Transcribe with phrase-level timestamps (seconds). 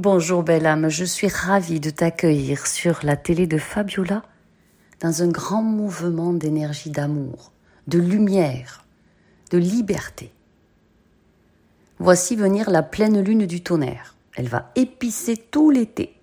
[0.00, 4.22] Bonjour belle âme, je suis ravie de t'accueillir sur la télé de Fabiola
[5.00, 7.50] dans un grand mouvement d'énergie d'amour,
[7.88, 8.84] de lumière,
[9.50, 10.30] de liberté.
[11.98, 14.14] Voici venir la pleine lune du tonnerre.
[14.36, 16.14] Elle va épicer tout l'été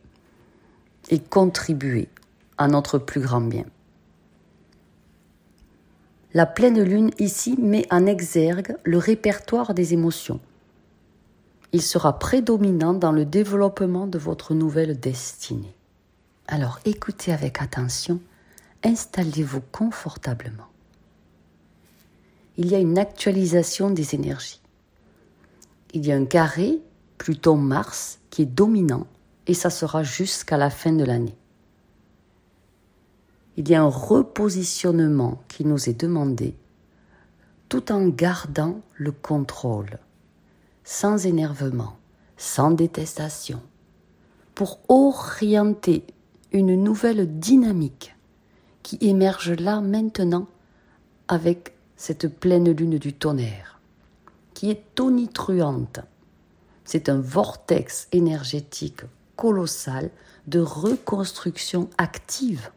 [1.09, 2.07] et contribuer
[2.57, 3.65] à notre plus grand bien.
[6.33, 10.39] La pleine lune ici met en exergue le répertoire des émotions.
[11.75, 15.75] Il sera prédominant dans le développement de votre nouvelle destinée.
[16.47, 18.21] Alors écoutez avec attention,
[18.85, 20.69] installez-vous confortablement.
[22.55, 24.61] Il y a une actualisation des énergies.
[25.91, 26.79] Il y a un carré
[27.17, 29.05] Pluton-Mars qui est dominant
[29.45, 31.35] et ça sera jusqu'à la fin de l'année
[33.57, 36.55] il y a un repositionnement qui nous est demandé
[37.69, 39.97] tout en gardant le contrôle,
[40.85, 41.97] sans énervement,
[42.37, 43.61] sans détestation,
[44.53, 46.05] pour orienter
[46.53, 48.15] une nouvelle dynamique
[48.83, 50.47] qui émerge là maintenant
[51.27, 53.79] avec cette pleine lune du tonnerre,
[54.53, 55.99] qui est tonitruante.
[56.83, 59.01] C'est un vortex énergétique
[59.35, 60.11] colossal
[60.45, 62.69] de reconstruction active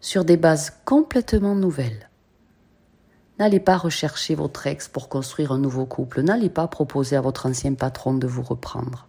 [0.00, 2.05] sur des bases complètement nouvelles.
[3.38, 6.22] N'allez pas rechercher votre ex pour construire un nouveau couple.
[6.22, 9.06] N'allez pas proposer à votre ancien patron de vous reprendre.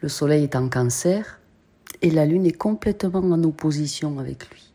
[0.00, 1.40] Le soleil est en cancer
[2.02, 4.72] et la lune est complètement en opposition avec lui.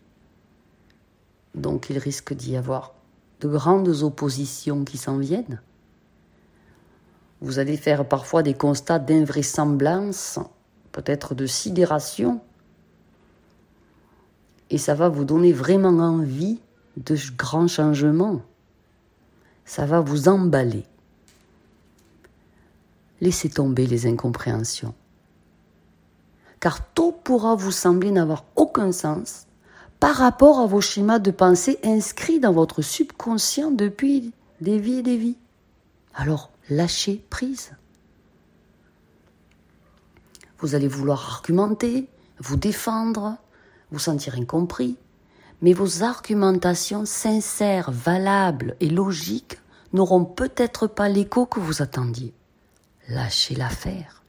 [1.53, 2.93] Donc il risque d'y avoir
[3.41, 5.61] de grandes oppositions qui s'en viennent.
[7.41, 10.39] Vous allez faire parfois des constats d'invraisemblance,
[10.91, 12.39] peut-être de sidération,
[14.71, 16.59] et ça va vous donner vraiment envie
[16.95, 18.41] de grands changements.
[19.65, 20.85] Ça va vous emballer.
[23.19, 24.95] Laissez tomber les incompréhensions.
[26.61, 29.45] Car tout pourra vous sembler n'avoir aucun sens
[29.99, 34.31] par rapport à vos schémas de pensée inscrits dans votre subconscient depuis
[34.61, 35.37] des vies et des vies.
[36.15, 37.73] Alors, lâchez prise.
[40.59, 42.07] Vous allez vouloir argumenter,
[42.39, 43.37] vous défendre,
[43.91, 44.97] vous sentir incompris,
[45.61, 49.57] mais vos argumentations sincères, valables et logiques
[49.93, 52.33] n'auront peut-être pas l'écho que vous attendiez.
[53.09, 54.23] Lâchez l'affaire.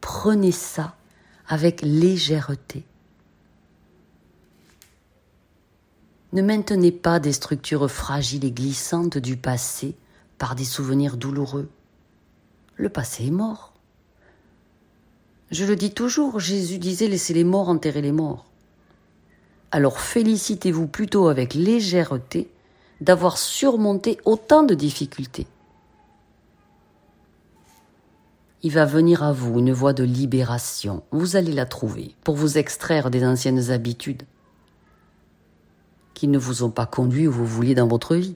[0.00, 0.94] Prenez ça
[1.48, 2.84] avec légèreté.
[6.32, 9.96] Ne maintenez pas des structures fragiles et glissantes du passé
[10.36, 11.68] par des souvenirs douloureux.
[12.76, 13.67] Le passé est mort.
[15.50, 18.44] Je le dis toujours, Jésus disait laissez les morts enterrer les morts.
[19.70, 22.50] Alors félicitez-vous plutôt avec légèreté
[23.00, 25.46] d'avoir surmonté autant de difficultés.
[28.62, 31.02] Il va venir à vous une voie de libération.
[31.12, 34.24] Vous allez la trouver pour vous extraire des anciennes habitudes
[36.14, 38.34] qui ne vous ont pas conduit où vous vouliez dans votre vie.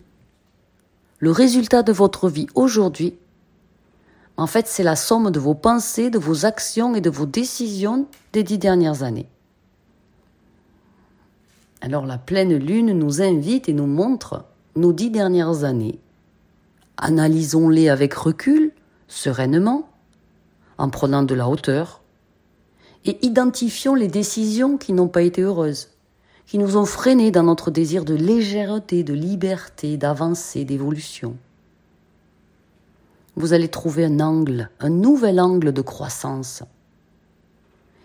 [1.19, 3.17] Le résultat de votre vie aujourd'hui
[4.37, 8.07] en fait, c'est la somme de vos pensées, de vos actions et de vos décisions
[8.33, 9.29] des dix dernières années.
[11.81, 14.45] Alors la pleine lune nous invite et nous montre
[14.77, 15.99] nos dix dernières années.
[16.97, 18.73] Analysons-les avec recul,
[19.09, 19.89] sereinement,
[20.79, 22.01] en prenant de la hauteur,
[23.05, 25.89] et identifions les décisions qui n'ont pas été heureuses,
[26.47, 31.37] qui nous ont freinés dans notre désir de légèreté, de liberté, d'avancée, d'évolution
[33.37, 36.63] vous allez trouver un angle, un nouvel angle de croissance.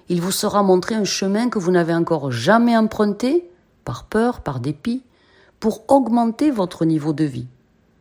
[0.09, 3.49] Il vous sera montré un chemin que vous n'avez encore jamais emprunté,
[3.83, 5.03] par peur, par dépit,
[5.59, 7.47] pour augmenter votre niveau de vie.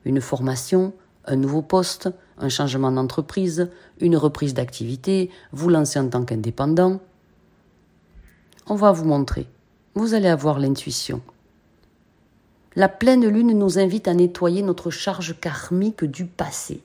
[0.04, 0.92] Une formation,
[1.24, 3.70] un nouveau poste, un changement d'entreprise,
[4.00, 7.00] une reprise d'activité, vous lancer en tant qu'indépendant.
[8.68, 9.48] On va vous montrer.
[9.94, 11.22] Vous allez avoir l'intuition.
[12.76, 16.82] La pleine lune nous invite à nettoyer notre charge karmique du passé.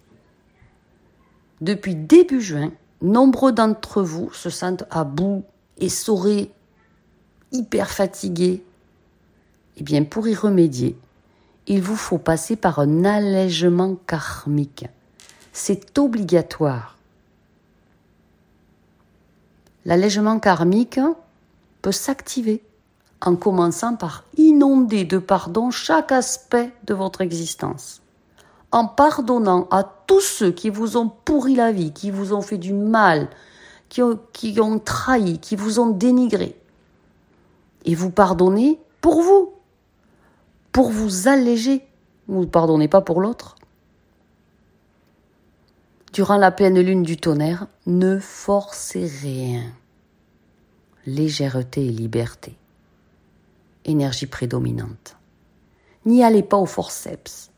[1.61, 2.71] Depuis début juin,
[3.01, 5.43] nombreux d'entre vous se sentent à bout,
[5.77, 6.51] essorés,
[7.51, 8.63] hyper fatigués.
[9.77, 10.97] Eh bien, pour y remédier,
[11.67, 14.87] il vous faut passer par un allègement karmique.
[15.53, 16.97] C'est obligatoire.
[19.85, 20.99] L'allègement karmique
[21.83, 22.63] peut s'activer
[23.21, 28.01] en commençant par inonder de pardon chaque aspect de votre existence
[28.71, 32.57] en pardonnant à tous ceux qui vous ont pourri la vie, qui vous ont fait
[32.57, 33.29] du mal,
[33.89, 34.19] qui ont,
[34.59, 36.55] ont trahi, qui vous ont dénigré.
[37.85, 39.53] Et vous pardonnez pour vous,
[40.71, 41.85] pour vous alléger.
[42.27, 43.55] Vous ne pardonnez pas pour l'autre.
[46.13, 49.63] Durant la pleine lune du tonnerre, ne forcez rien.
[51.05, 52.55] Légèreté et liberté.
[53.85, 55.15] Énergie prédominante.
[56.05, 57.50] N'y allez pas au forceps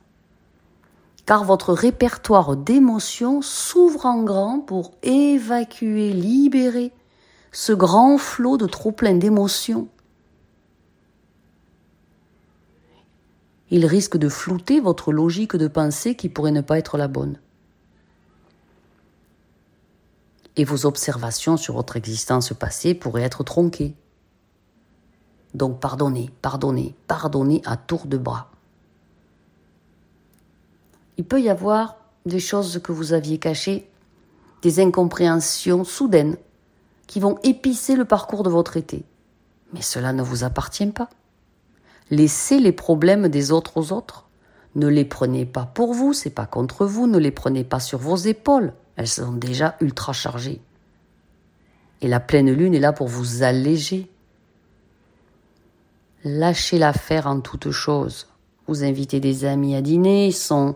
[1.26, 6.92] car votre répertoire d'émotions s'ouvre en grand pour évacuer, libérer
[7.52, 9.88] ce grand flot de trop plein d'émotions.
[13.70, 17.40] Il risque de flouter votre logique de pensée qui pourrait ne pas être la bonne.
[20.56, 23.96] Et vos observations sur votre existence passée pourraient être tronquées.
[25.56, 28.53] Donc pardonnez, pardonnez, pardonnez à tour de bras
[31.18, 33.90] il peut y avoir des choses que vous aviez cachées,
[34.62, 36.38] des incompréhensions soudaines
[37.08, 39.04] qui vont épicer le parcours de votre été.
[39.74, 41.10] Mais cela ne vous appartient pas.
[42.10, 44.28] Laissez les problèmes des autres aux autres.
[44.76, 48.00] Ne les prenez pas pour vous, c'est pas contre vous, ne les prenez pas sur
[48.00, 48.74] vos épaules.
[48.96, 50.62] Elles sont déjà ultra chargées.
[52.02, 54.10] Et la pleine lune est là pour vous alléger.
[56.24, 58.28] Lâchez l'affaire en toute chose.
[58.68, 60.76] Vous invitez des amis à dîner, ils sont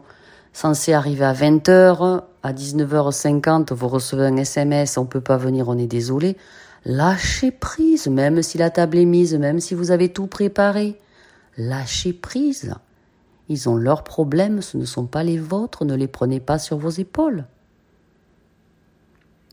[0.54, 5.78] censé arriver à 20h, à 19h50, vous recevez un SMS, on peut pas venir, on
[5.78, 6.38] est désolé.
[6.86, 10.98] Lâchez prise, même si la table est mise, même si vous avez tout préparé.
[11.58, 12.74] Lâchez prise.
[13.50, 16.78] Ils ont leurs problèmes, ce ne sont pas les vôtres, ne les prenez pas sur
[16.78, 17.46] vos épaules.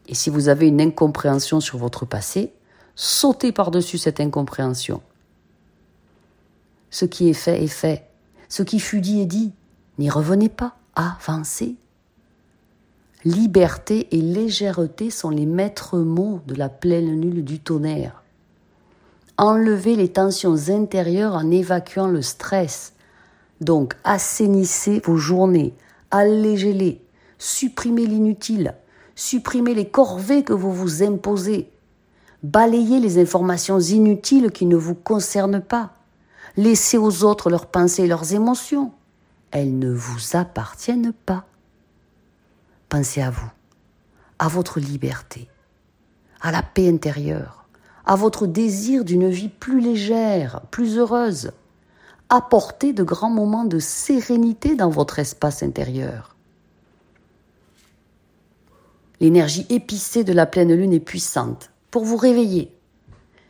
[0.06, 2.52] Et si vous avez une incompréhension sur votre passé,
[2.94, 5.00] sautez par-dessus cette incompréhension.
[6.91, 8.06] Ce qui est fait est fait.
[8.49, 9.52] Ce qui fut dit est dit.
[9.99, 11.76] N'y revenez pas avancer.
[13.25, 18.23] Liberté et légèreté sont les maîtres mots de la pleine nulle du tonnerre.
[19.38, 22.93] Enlevez les tensions intérieures en évacuant le stress.
[23.61, 25.75] Donc assainissez vos journées,
[26.11, 27.00] allégez-les,
[27.38, 28.75] supprimez l'inutile,
[29.14, 31.70] supprimez les corvées que vous vous imposez,
[32.43, 35.94] balayez les informations inutiles qui ne vous concernent pas,
[36.56, 38.93] laissez aux autres leurs pensées et leurs émotions
[39.54, 41.44] elles ne vous appartiennent pas.
[42.88, 43.50] Pensez à vous,
[44.40, 45.48] à votre liberté,
[46.40, 47.64] à la paix intérieure,
[48.04, 51.52] à votre désir d'une vie plus légère, plus heureuse.
[52.30, 56.34] Apportez de grands moments de sérénité dans votre espace intérieur.
[59.20, 62.76] L'énergie épicée de la pleine lune est puissante pour vous réveiller.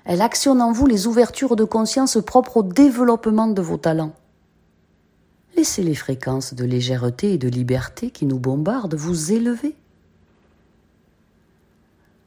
[0.04, 4.12] Elle actionne en vous les ouvertures de conscience propres au développement de vos talents.
[5.56, 9.76] Laissez les fréquences de légèreté et de liberté qui nous bombardent vous élever.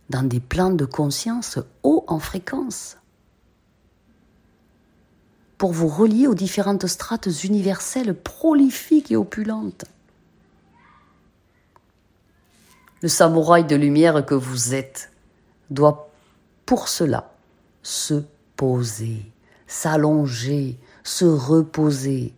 [0.09, 2.97] Dans des plans de conscience haut en fréquence.
[5.57, 9.85] Pour vous relier aux différentes strates universelles prolifiques et opulentes.
[13.01, 15.11] Le samouraï de lumière que vous êtes
[15.69, 16.09] doit
[16.65, 17.33] pour cela
[17.83, 18.23] se
[18.55, 19.31] poser,
[19.67, 22.33] s'allonger, se reposer,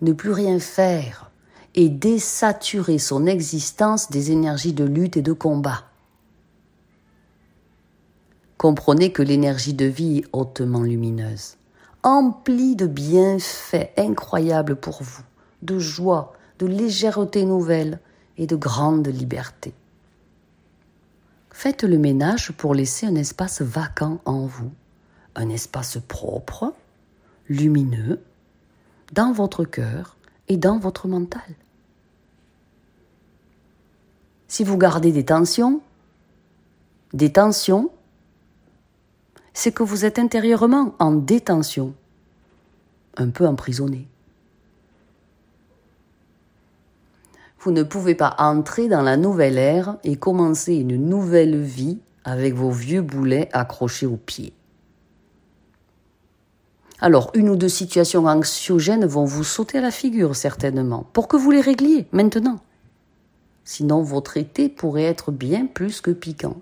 [0.00, 1.30] ne plus rien faire
[1.74, 5.84] et désaturer son existence des énergies de lutte et de combat.
[8.56, 11.56] Comprenez que l'énergie de vie est hautement lumineuse,
[12.02, 15.22] emplie de bienfaits incroyables pour vous,
[15.62, 18.00] de joie, de légèreté nouvelle
[18.38, 19.74] et de grande liberté.
[21.50, 24.70] Faites le ménage pour laisser un espace vacant en vous,
[25.34, 26.72] un espace propre,
[27.48, 28.22] lumineux,
[29.12, 30.16] dans votre cœur
[30.48, 31.42] et dans votre mental.
[34.48, 35.80] Si vous gardez des tensions,
[37.12, 37.90] des tensions,
[39.54, 41.94] c'est que vous êtes intérieurement en détention,
[43.16, 44.06] un peu emprisonné.
[47.60, 52.54] Vous ne pouvez pas entrer dans la nouvelle ère et commencer une nouvelle vie avec
[52.54, 54.52] vos vieux boulets accrochés aux pieds.
[56.98, 61.36] Alors, une ou deux situations anxiogènes vont vous sauter à la figure, certainement, pour que
[61.36, 62.60] vous les régliez maintenant.
[63.64, 66.56] Sinon, votre été pourrait être bien plus que piquant,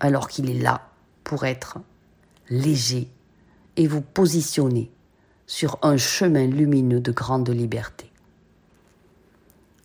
[0.00, 0.90] alors qu'il est là
[1.22, 1.78] pour être
[2.50, 3.08] léger
[3.76, 4.90] et vous positionner
[5.46, 8.10] sur un chemin lumineux de grande liberté.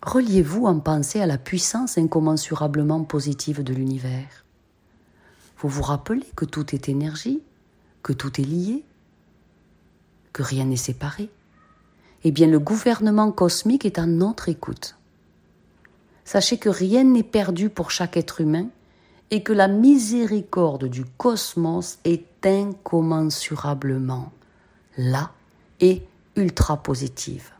[0.02, 4.44] Reliez-vous en pensée à la puissance incommensurablement positive de l'univers.
[5.58, 7.40] Vous vous rappelez que tout est énergie,
[8.02, 8.84] que tout est lié,
[10.34, 11.30] que rien n'est séparé,
[12.24, 14.96] eh bien le gouvernement cosmique est à notre écoute.
[16.26, 18.66] Sachez que rien n'est perdu pour chaque être humain
[19.30, 24.32] et que la miséricorde du cosmos est incommensurablement
[24.98, 25.32] là
[25.80, 26.02] et
[26.36, 27.50] ultra positive.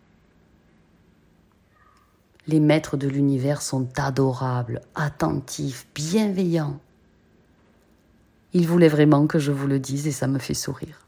[2.46, 6.78] Les maîtres de l'univers sont adorables, attentifs, bienveillants.
[8.52, 11.06] Ils voulaient vraiment que je vous le dise et ça me fait sourire.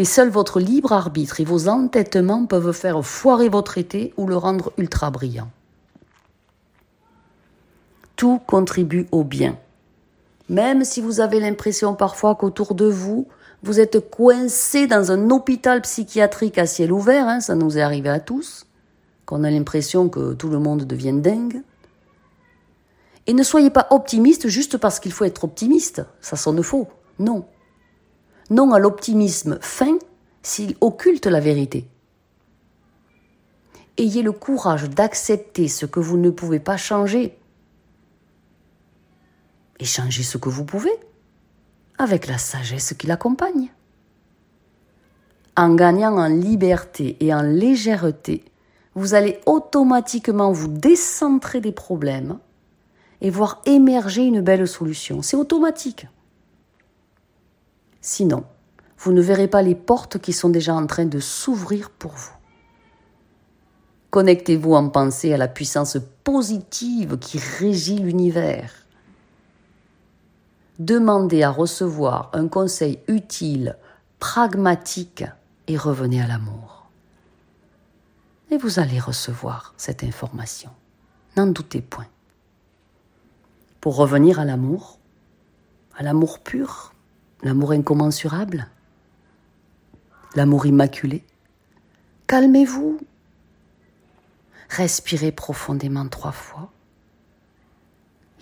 [0.00, 4.34] Et seul votre libre arbitre et vos entêtements peuvent faire foirer votre été ou le
[4.34, 5.50] rendre ultra brillant.
[8.16, 9.58] Tout contribue au bien.
[10.48, 13.28] Même si vous avez l'impression parfois qu'autour de vous,
[13.62, 18.08] vous êtes coincé dans un hôpital psychiatrique à ciel ouvert, hein, ça nous est arrivé
[18.08, 18.64] à tous,
[19.26, 21.60] qu'on a l'impression que tout le monde devient dingue.
[23.26, 26.88] Et ne soyez pas optimiste juste parce qu'il faut être optimiste, ça sonne faux.
[27.18, 27.44] Non.
[28.50, 29.98] Non à l'optimisme fin
[30.42, 31.86] s'il occulte la vérité.
[33.96, 37.36] Ayez le courage d'accepter ce que vous ne pouvez pas changer
[39.78, 40.92] et changez ce que vous pouvez
[41.98, 43.70] avec la sagesse qui l'accompagne.
[45.56, 48.44] En gagnant en liberté et en légèreté,
[48.94, 52.38] vous allez automatiquement vous décentrer des problèmes
[53.20, 55.22] et voir émerger une belle solution.
[55.22, 56.06] C'est automatique.
[58.00, 58.44] Sinon,
[58.98, 62.32] vous ne verrez pas les portes qui sont déjà en train de s'ouvrir pour vous.
[64.10, 68.72] Connectez-vous en pensée à la puissance positive qui régit l'univers.
[70.78, 73.76] Demandez à recevoir un conseil utile,
[74.18, 75.24] pragmatique
[75.68, 76.88] et revenez à l'amour.
[78.50, 80.70] Et vous allez recevoir cette information.
[81.36, 82.08] N'en doutez point.
[83.80, 84.98] Pour revenir à l'amour,
[85.96, 86.92] à l'amour pur,
[87.42, 88.68] l'amour incommensurable,
[90.34, 91.24] l'amour immaculé,
[92.26, 93.00] calmez-vous.
[94.68, 96.70] Respirez profondément trois fois.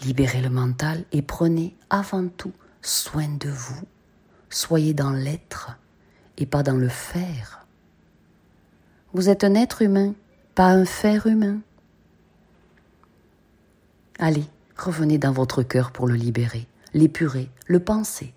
[0.03, 2.53] Libérez le mental et prenez avant tout
[2.83, 3.83] soin de vous.
[4.51, 5.79] Soyez dans l'être
[6.37, 7.67] et pas dans le faire.
[9.15, 10.15] Vous êtes un être humain,
[10.55, 11.61] pas un faire humain.
[14.19, 14.45] Allez,
[14.77, 18.35] revenez dans votre cœur pour le libérer, l'épurer, le penser.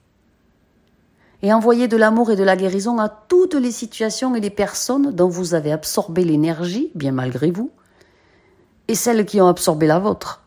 [1.43, 5.11] Et envoyez de l'amour et de la guérison à toutes les situations et les personnes
[5.11, 7.71] dont vous avez absorbé l'énergie, bien malgré vous,
[8.87, 10.43] et celles qui ont absorbé la vôtre.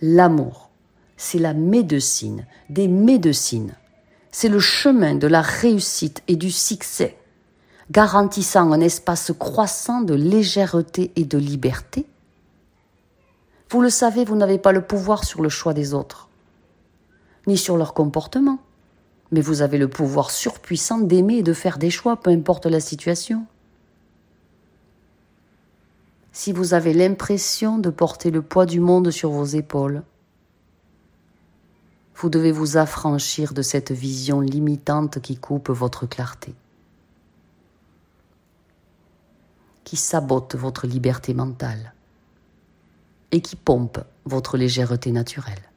[0.00, 0.70] L'amour,
[1.16, 3.74] c'est la médecine des médecines.
[4.32, 7.16] C'est le chemin de la réussite et du succès,
[7.90, 12.06] garantissant un espace croissant de légèreté et de liberté.
[13.68, 16.28] Vous le savez, vous n'avez pas le pouvoir sur le choix des autres,
[17.46, 18.58] ni sur leur comportement,
[19.32, 22.80] mais vous avez le pouvoir surpuissant d'aimer et de faire des choix, peu importe la
[22.80, 23.46] situation
[26.32, 30.02] si vous avez l'impression de porter le poids du monde sur vos épaules.
[32.14, 36.54] Vous devez vous affranchir de cette vision limitante qui coupe votre clarté,
[39.84, 41.94] qui sabote votre liberté mentale
[43.32, 45.69] et qui pompe votre légèreté naturelle.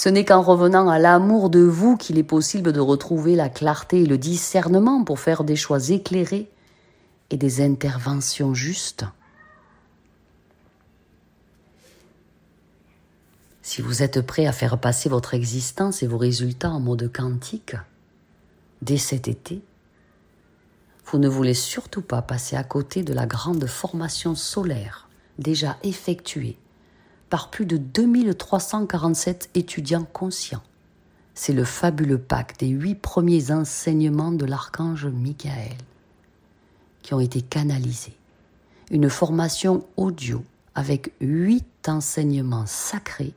[0.00, 4.00] Ce n'est qu'en revenant à l'amour de vous qu'il est possible de retrouver la clarté
[4.00, 6.50] et le discernement pour faire des choix éclairés
[7.28, 9.04] et des interventions justes.
[13.60, 17.76] Si vous êtes prêt à faire passer votre existence et vos résultats en mode quantique,
[18.80, 19.60] dès cet été,
[21.04, 26.56] vous ne voulez surtout pas passer à côté de la grande formation solaire déjà effectuée
[27.30, 30.62] par plus de 2347 étudiants conscients.
[31.34, 35.78] C'est le fabuleux pack des huit premiers enseignements de l'archange Michael
[37.02, 38.16] qui ont été canalisés.
[38.90, 40.44] Une formation audio
[40.74, 43.32] avec huit enseignements sacrés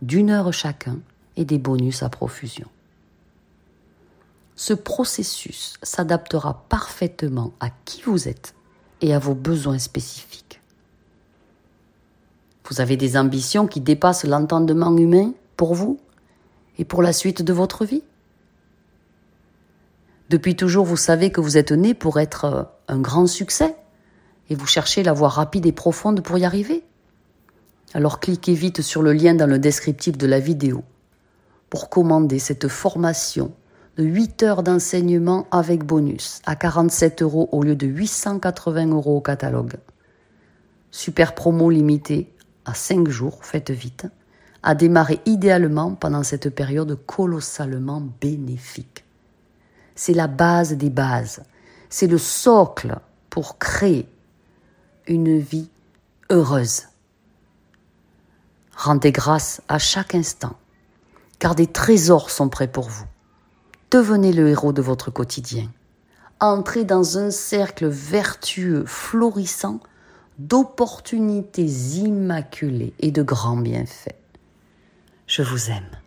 [0.00, 0.98] d'une heure chacun
[1.36, 2.68] et des bonus à profusion.
[4.56, 8.54] Ce processus s'adaptera parfaitement à qui vous êtes
[9.00, 10.61] et à vos besoins spécifiques.
[12.68, 15.98] Vous avez des ambitions qui dépassent l'entendement humain pour vous
[16.78, 18.02] et pour la suite de votre vie?
[20.30, 23.76] Depuis toujours, vous savez que vous êtes né pour être euh, un grand succès
[24.48, 26.84] et vous cherchez la voie rapide et profonde pour y arriver.
[27.94, 30.84] Alors cliquez vite sur le lien dans le descriptif de la vidéo
[31.68, 33.52] pour commander cette formation
[33.98, 39.20] de 8 heures d'enseignement avec bonus à 47 euros au lieu de 880 euros au
[39.20, 39.74] catalogue.
[40.90, 42.32] Super promo limitée
[42.64, 44.06] à 5 jours, faites vite,
[44.62, 49.04] à démarrer idéalement pendant cette période colossalement bénéfique
[49.94, 51.42] c'est la base des bases,
[51.88, 52.98] c'est le socle
[53.30, 54.08] pour créer
[55.06, 55.68] une vie
[56.30, 56.84] heureuse.
[58.76, 60.56] Rendez grâce à chaque instant,
[61.38, 63.04] car des trésors sont prêts pour vous.
[63.90, 65.70] Devenez le héros de votre quotidien.
[66.40, 69.80] Entrez dans un cercle vertueux, florissant,
[70.38, 74.16] d'opportunités immaculées et de grands bienfaits.
[75.26, 76.01] Je vous aime.